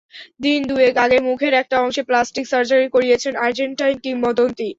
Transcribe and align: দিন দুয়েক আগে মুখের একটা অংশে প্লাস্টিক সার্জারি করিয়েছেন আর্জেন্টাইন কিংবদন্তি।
দিন 0.43 0.59
দুয়েক 0.69 0.95
আগে 0.97 1.17
মুখের 1.27 1.53
একটা 1.61 1.75
অংশে 1.83 2.01
প্লাস্টিক 2.09 2.45
সার্জারি 2.47 2.87
করিয়েছেন 2.95 3.33
আর্জেন্টাইন 3.45 3.95
কিংবদন্তি। 4.05 4.69